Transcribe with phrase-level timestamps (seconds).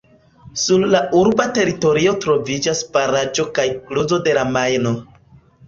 [0.61, 4.99] Sur la urba teritorio troviĝas baraĵo kaj kluzo de la Majno.